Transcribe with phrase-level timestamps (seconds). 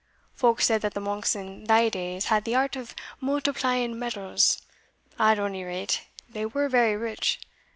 [0.33, 4.63] Folk said that the monks in thae days had the art of multiplying metals
[5.19, 7.39] at ony rate, they were very rich.